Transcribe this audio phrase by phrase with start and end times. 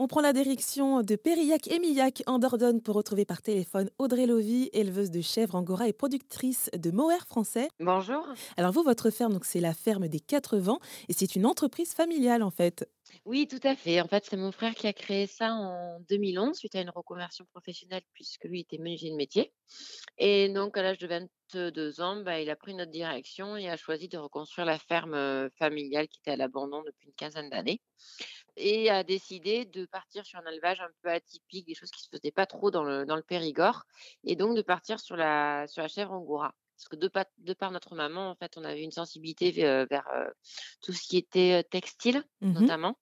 [0.00, 4.26] On prend la direction de Périllac et Millac en Dordogne pour retrouver par téléphone Audrey
[4.26, 7.68] Lovy, éleveuse de chèvres angora et productrice de mohair français.
[7.80, 8.24] Bonjour.
[8.56, 11.94] Alors vous, votre ferme, donc c'est la ferme des Quatre Vents et c'est une entreprise
[11.94, 12.88] familiale en fait.
[13.24, 14.00] Oui, tout à fait.
[14.00, 17.44] En fait, c'est mon frère qui a créé ça en 2011 suite à une reconversion
[17.46, 19.52] professionnelle puisque lui était menuisier de métier.
[20.18, 23.76] Et donc, à l'âge de 22 ans, bah, il a pris notre direction et a
[23.76, 27.80] choisi de reconstruire la ferme euh, familiale qui était à l'abandon depuis une quinzaine d'années
[28.58, 32.08] et a décidé de partir sur un élevage un peu atypique, des choses qui se
[32.10, 33.84] faisaient pas trop dans le, dans le Périgord,
[34.24, 36.54] et donc de partir sur la, sur la chèvre angora.
[36.76, 40.06] Parce que de, de par notre maman, en fait, on avait une sensibilité vers, vers
[40.14, 40.30] euh,
[40.80, 42.52] tout ce qui était euh, textile, Mhm.
[42.54, 42.98] notamment.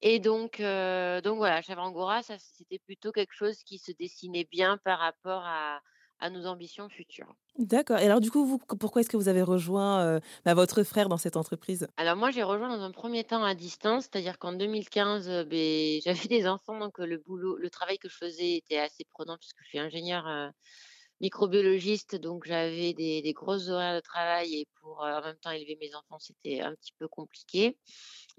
[0.00, 4.78] Et donc, euh, donc voilà, chèvre angora, c'était plutôt quelque chose qui se dessinait bien
[4.78, 5.80] par rapport à,
[6.20, 7.34] à nos ambitions futures.
[7.58, 7.98] D'accord.
[7.98, 11.08] Et alors du coup, vous, pourquoi est-ce que vous avez rejoint euh, bah, votre frère
[11.08, 11.88] dans cette entreprise?
[11.96, 16.00] Alors moi, j'ai rejoint dans un premier temps à distance, c'est-à-dire qu'en 2015, euh, ben,
[16.04, 19.38] j'avais des enfants, donc euh, le boulot, le travail que je faisais était assez prenant
[19.38, 20.52] puisque je suis ingénieure
[21.20, 25.94] microbiologiste, donc j'avais des, grosses horaires de travail et pour en même temps élever mes
[25.94, 27.78] enfants, c'était un petit peu compliqué.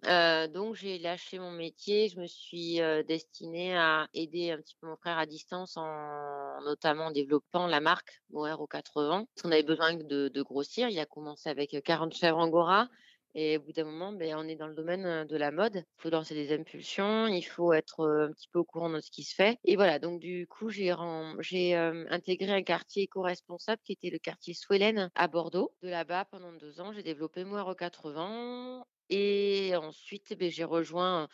[0.04, 4.96] Donc j'ai lâché mon métier, je me suis destinée à aider un petit peu mon
[4.98, 10.42] frère à distance en notamment développant la marque Mohair au 80 parce avait besoin de
[10.42, 10.90] grossir.
[10.90, 12.88] Il a commencé avec 40 chèvres angora
[13.36, 15.76] et au bout d'un moment, ben, on est dans le domaine de la mode.
[15.76, 19.12] Il faut lancer des impulsions, il faut être un petit peu au courant de ce
[19.12, 19.58] qui se fait.
[19.64, 25.12] Et voilà, donc du coup, j'ai intégré un quartier éco-responsable qui était le quartier Swellen
[25.16, 25.72] à Bordeaux.
[25.84, 28.84] De là-bas, pendant deux ans, j'ai développé Moire 80.
[29.10, 31.28] Et ensuite, ben, j'ai rejoint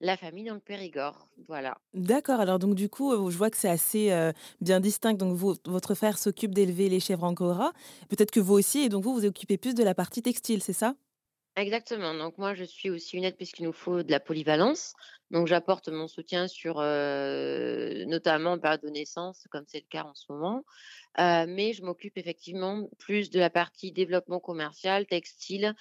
[0.00, 1.28] la famille dans le Périgord.
[1.48, 1.78] Voilà.
[1.94, 2.40] D'accord.
[2.40, 5.14] Alors donc du coup, je vois que c'est assez bien distinct.
[5.14, 7.72] Donc votre frère s'occupe d'élever les chèvres angora.
[8.08, 10.72] Peut-être que vous aussi, et donc vous vous occupez plus de la partie textile, c'est
[10.72, 10.94] ça?
[11.56, 12.14] Exactement.
[12.14, 14.94] Donc moi, je suis aussi une aide puisqu'il nous faut de la polyvalence.
[15.30, 20.04] Donc j'apporte mon soutien sur euh, notamment en période de naissance, comme c'est le cas
[20.04, 20.64] en ce moment.
[21.18, 25.74] Euh, mais je m'occupe effectivement plus de la partie développement commercial, textile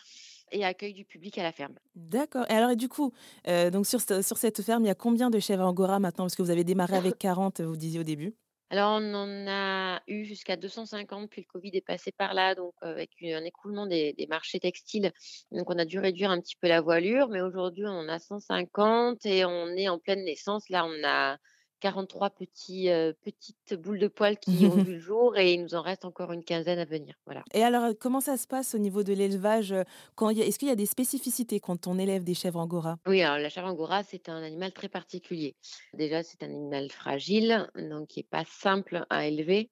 [0.51, 1.75] et accueil du public à la ferme.
[1.95, 2.45] D'accord.
[2.49, 3.11] Et alors, et du coup,
[3.47, 6.25] euh, donc sur, sur cette ferme, il y a combien de chèvres angora maintenant?
[6.25, 8.35] Parce que vous avez démarré avec 40, vous disiez au début.
[8.73, 12.73] Alors, on en a eu jusqu'à 250, puis le Covid est passé par là, donc
[12.81, 15.11] avec un écoulement des, des marchés textiles.
[15.51, 18.17] Donc, on a dû réduire un petit peu la voilure, mais aujourd'hui, on en a
[18.17, 20.69] 150 et on est en pleine naissance.
[20.69, 21.37] Là, on a
[21.83, 25.75] 43 petits, euh, petites boules de poils qui ont vu le jour et il nous
[25.75, 27.13] en reste encore une quinzaine à venir.
[27.25, 27.43] Voilà.
[27.53, 29.83] Et alors, euh, comment ça se passe au niveau de l'élevage euh,
[30.29, 32.95] Est-ce qu'il y a des spécificités quand on élève des chèvres angora?
[33.05, 35.57] Oui, alors la chèvre angora, c'est un animal très particulier.
[35.93, 39.69] Déjà, c'est un animal fragile, donc qui est pas simple à élever.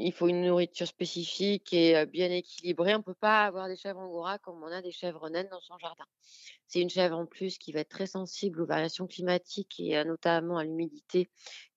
[0.00, 2.94] Il faut une nourriture spécifique et bien équilibrée.
[2.94, 5.76] On peut pas avoir des chèvres angora comme on a des chèvres naines dans son
[5.78, 6.04] jardin.
[6.68, 10.58] C'est une chèvre en plus qui va être très sensible aux variations climatiques et notamment
[10.58, 11.28] à l'humidité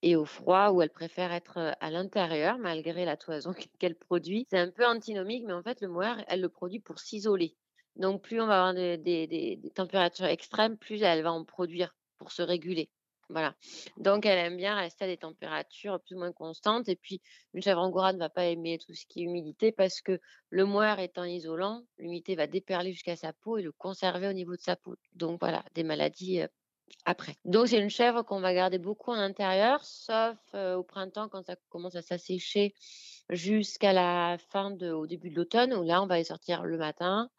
[0.03, 4.45] et au froid, où elle préfère être à l'intérieur malgré la toison qu'elle produit.
[4.51, 7.55] C'est un peu antinomique, mais en fait, le mohair, elle le produit pour s'isoler.
[7.95, 12.41] Donc, plus on va avoir des températures extrêmes, plus elle va en produire pour se
[12.41, 12.89] réguler.
[13.31, 13.55] Voilà.
[13.97, 16.89] Donc, elle aime bien rester à des températures plus ou moins constantes.
[16.89, 17.21] Et puis,
[17.53, 20.19] une chèvre angora ne va pas aimer tout ce qui est humidité parce que
[20.49, 24.55] le mohair étant isolant, l'humidité va déperler jusqu'à sa peau et le conserver au niveau
[24.55, 24.95] de sa peau.
[25.13, 26.47] Donc, voilà, des maladies euh,
[27.05, 27.35] après.
[27.45, 31.45] Donc, c'est une chèvre qu'on va garder beaucoup en intérieur, sauf euh, au printemps quand
[31.45, 32.73] ça commence à s'assécher
[33.29, 36.77] jusqu'à la fin de, au début de l'automne, où là, on va les sortir le
[36.77, 37.29] matin,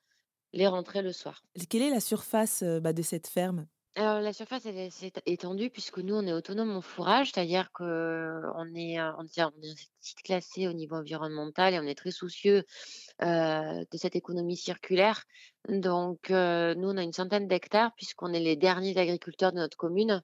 [0.55, 1.45] les rentrer le soir.
[1.69, 3.67] Quelle est la surface euh, bah, de cette ferme?
[3.95, 7.85] Alors, la surface, elle est étendue puisque nous, on est autonome en fourrage, c'est-à-dire qu'on
[8.75, 12.65] est, euh, on est, on est classé au niveau environnemental et on est très soucieux
[13.23, 15.25] euh, de cette économie circulaire.
[15.69, 19.77] Donc, euh, nous, on a une centaine d'hectares puisqu'on est les derniers agriculteurs de notre
[19.77, 20.23] commune.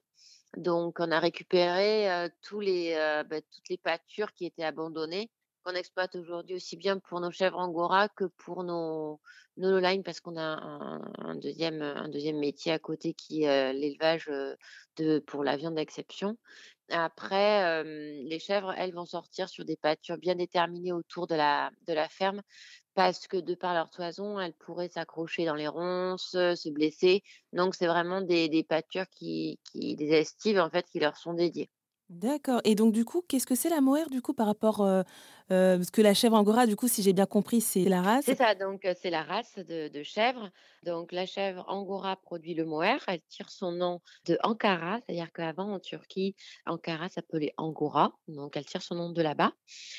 [0.57, 5.29] Donc, on a récupéré euh, tous les, euh, bah, toutes les pâtures qui étaient abandonnées,
[5.69, 9.19] qu'on exploite aujourd'hui aussi bien pour nos chèvres angora que pour nos,
[9.57, 13.73] nos parce qu'on a un, un deuxième, un deuxième métier à côté qui est euh,
[13.73, 14.55] l'élevage euh,
[14.97, 16.37] de, pour la viande d'exception.
[16.89, 21.69] Après, euh, les chèvres, elles vont sortir sur des pâtures bien déterminées autour de la,
[21.85, 22.41] de la ferme,
[22.95, 27.21] parce que de par leur toison, elles pourraient s'accrocher dans les ronces, se blesser.
[27.53, 31.33] Donc, c'est vraiment des, des pâtures qui, qui, des estives, en fait, qui leur sont
[31.35, 31.69] dédiées.
[32.09, 32.59] D'accord.
[32.63, 35.03] Et donc, du coup, qu'est-ce que c'est la mohair, du coup, par rapport euh,
[35.51, 38.25] Euh, parce que la chèvre angora, du coup, si j'ai bien compris, c'est la race.
[38.25, 40.49] C'est ça, donc euh, c'est la race de, chèvre.
[40.83, 43.03] Donc la chèvre angora produit le mohair.
[43.07, 46.35] Elle tire son nom de Ankara, c'est-à-dire qu'avant en Turquie,
[46.65, 48.13] Ankara s'appelait Angora.
[48.27, 49.53] Donc elle tire son nom de là-bas.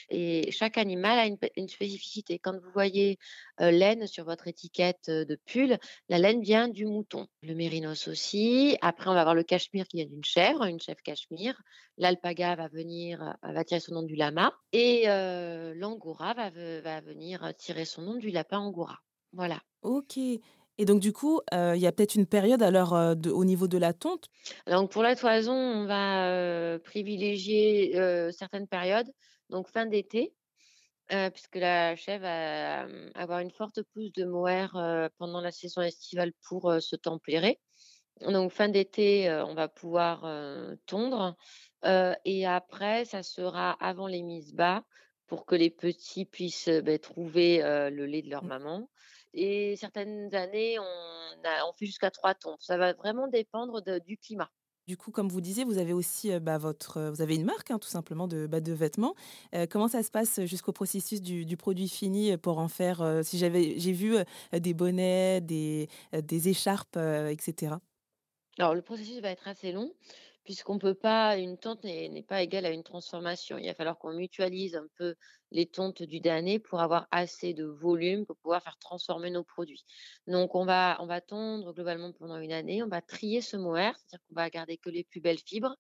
[0.09, 2.39] Et chaque animal a une, spécificité.
[2.39, 3.19] Quand vous voyez
[3.61, 7.27] euh, laine sur votre étiquette de pull, la laine vient du mouton.
[7.43, 8.79] Le mérinos aussi.
[8.83, 11.61] Après, on va avoir le cachemire qui vient d'une chèvre, une chèvre cachemire.
[11.99, 14.55] L'alpaga va venir, va tirer son nom du lama.
[14.73, 15.07] Et
[15.75, 18.99] l'angora va, ve- va venir tirer son nom du lapin angora.
[19.33, 19.61] Voilà.
[19.83, 20.17] Ok.
[20.17, 23.45] Et donc, du coup, euh, il y a peut-être une période alors euh, de- au
[23.45, 24.29] niveau de la tonte?
[24.67, 29.11] Donc pour la toison, on va euh, privilégier euh, certaines périodes,
[29.51, 30.35] donc fin d'été,
[31.13, 35.53] euh, puisque la chèvre va euh, avoir une forte pousse de mohair euh, pendant la
[35.53, 37.61] saison estivale pour euh, se tempérer.
[38.23, 41.37] Donc fin d'été, euh, on va pouvoir euh, tondre,
[41.85, 44.85] euh, et après, ça sera avant les mises bas
[45.31, 48.49] pour que les petits puissent ben, trouver euh, le lait de leur Mm.
[48.49, 48.91] maman.
[49.33, 52.57] Et certaines années, on, a- on fait jusqu'à trois tonds.
[52.59, 54.51] Ça va vraiment dépendre de- du climat.
[54.89, 57.79] Du coup, comme vous disiez, vous avez aussi bah, votre, vous avez une marque, hein,
[57.79, 59.15] tout simplement, de, bah, de vêtements.
[59.55, 63.23] Euh, comment ça se passe jusqu'au processus du, du produit fini pour en faire euh,
[63.23, 64.17] Si j'avais, j'ai vu
[64.53, 67.77] des bonnets, des, des écharpes, etc.
[68.59, 69.93] Alors, le processus va être assez long,
[70.45, 73.59] puisqu'on peut pas, une tonte n'est pas égale à une transformation.
[73.59, 75.15] Il va falloir qu'on mutualise un peu
[75.51, 79.85] les tontes du damné pour avoir assez de volume pour pouvoir faire transformer nos produits.
[80.27, 82.83] Donc, on va, on va tondre globalement pendant une année.
[82.83, 85.77] On va trier ce mohair, c'est-à-dire qu'on va garder que les plus belles fibres.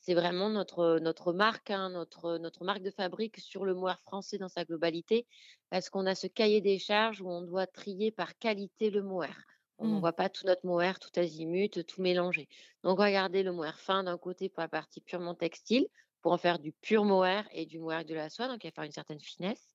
[0.00, 4.38] C'est vraiment notre, notre marque, hein, notre, notre marque de fabrique sur le mohair français
[4.38, 5.26] dans sa globalité,
[5.68, 9.36] parce qu'on a ce cahier des charges où on doit trier par qualité le mohair.
[9.80, 9.90] On Mm.
[9.90, 12.48] n'envoie pas tout notre mohair, tout azimut, tout mélanger.
[12.84, 15.88] Donc, garder le mohair fin d'un côté pour la partie purement textile,
[16.22, 18.72] pour en faire du pur mohair et du mohair de la soie, donc il va
[18.72, 19.74] faire une certaine finesse.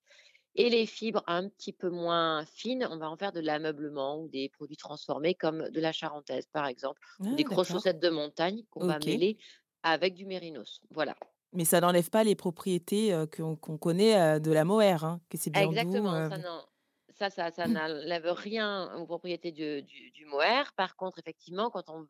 [0.56, 4.30] Et les fibres un petit peu moins fines, on va en faire de l'ameublement ou
[4.30, 7.00] des produits transformés comme de la charentaise, par exemple,
[7.30, 9.38] ou Ah, des grosses chaussettes de montagne qu'on va mêler
[9.84, 10.82] avec du mérinos.
[10.92, 11.16] Voilà.
[11.54, 15.38] Mais ça n'enlève pas les propriétés euh, qu'on connaît euh, de la mohair, hein, que
[15.38, 15.98] c'est bien doux.
[15.98, 16.68] Exactement, euh, ça n'en
[17.16, 20.74] ça ça ça n'enlève rien aux propriétés du du du mohair.
[20.76, 22.08] Par contre, effectivement, quand on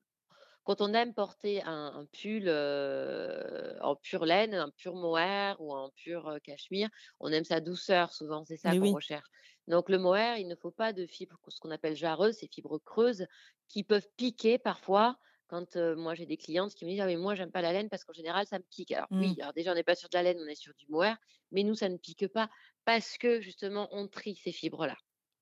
[0.65, 5.75] quand on aime porter un un pull, heu, en pure laine, un pur mohair ou
[5.75, 8.95] un pur, heu, cachemire, on aime sa douceur souvent, c'est ça qu'on oui.
[8.95, 9.27] recherche.
[9.67, 12.79] Donc le mohair, il ne faut pas de fibres, ce qu'on appelle jarreuses, ces fibres
[12.79, 13.27] creuses
[13.69, 17.35] qui peuvent piquer parfois quand, moi j'ai des clientes qui me disent: «Ah mais moi
[17.35, 18.91] j'aime pas la laine parce qu'en général ça me pique».
[18.91, 20.85] Alors oui, alors déjà on n'est pas sur de la laine, on est sur du
[20.89, 21.17] mohair,
[21.51, 22.49] mais nous ça ne pique pas
[22.85, 24.95] parce que justement on trie ces fibres-là,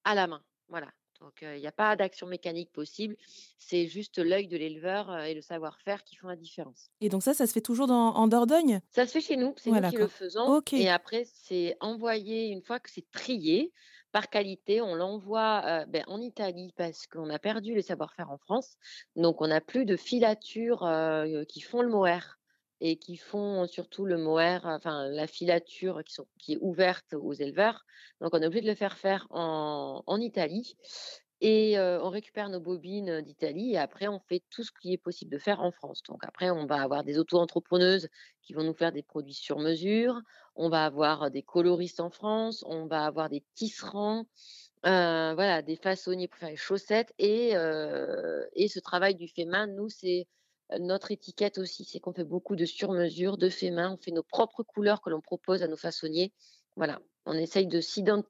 [0.05, 0.91] à la main, voilà.
[1.23, 3.15] Donc il n'y a pas d'action mécanique possible,
[3.57, 6.89] c'est juste l'œil de l'éleveur, et le savoir-faire qui font la différence.
[6.99, 9.53] Et donc ça, ça se fait toujours dans, en Dordogne Ça se fait chez nous,
[9.57, 13.71] c'est nous qui le faisons et après c'est envoyé une fois que c'est trié
[14.11, 18.75] par qualité, on l'envoie, beh, en Italie parce qu'on a perdu les savoir-faire en France.
[19.15, 20.87] Donc on n'a plus de filatures,
[21.47, 22.37] qui font le mohair
[22.85, 26.01] et qui font surtout le mohair, enfin la filature
[26.39, 27.85] qui est ouverte aux éleveurs.
[28.21, 30.75] Donc on est obligé de le faire faire en Italie
[31.41, 34.97] et heu, on récupère nos bobines, d'Italie et après on fait tout ce qui est
[34.97, 36.01] possible de faire en France.
[36.07, 38.07] Donc après on va avoir des auto-entrepreneuses
[38.41, 40.21] qui vont nous faire des produits sur mesure,
[40.56, 44.25] on va avoir des coloristes en France, on va avoir des tisserands,
[44.85, 49.45] heu, voilà, des façonniers pour faire les chaussettes et heu et ce travail du fait
[49.45, 50.27] main, nous, c'est,
[50.79, 53.93] notre étiquette aussi, c'est qu'on fait beaucoup de sur mesure, de fait main.
[53.93, 56.31] On fait nos propres couleurs que l'on propose à nos façonniers.
[56.75, 57.67] Voilà, on essaye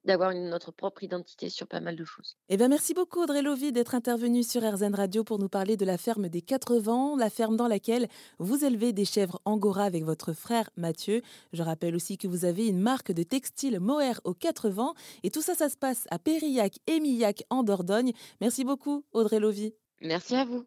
[0.03, 2.35] d'avoir notre propre identité sur pas mal de choses.
[2.49, 5.85] Eh bien, merci beaucoup Audrey Lovy d'être intervenue sur RZN Radio pour nous parler de
[5.85, 8.07] la ferme des Quatre Vents, la ferme dans laquelle
[8.39, 11.21] vous élevez des chèvres angora avec votre frère Mathieu.
[11.53, 15.31] Je rappelle aussi que vous avez une marque de textile mohair aux Quatre Vents et
[15.31, 18.11] tout ça, ça se passe à Périllac et Millac en Dordogne.
[18.41, 19.73] Merci beaucoup Audrey Lovy.
[20.01, 20.65] Merci à vous.